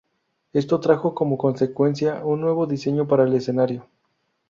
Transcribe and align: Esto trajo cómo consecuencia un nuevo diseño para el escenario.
Esto 0.51 0.79
trajo 0.79 1.13
cómo 1.13 1.37
consecuencia 1.37 2.25
un 2.25 2.41
nuevo 2.41 2.65
diseño 2.65 3.07
para 3.07 3.25
el 3.25 3.35
escenario. 3.35 3.85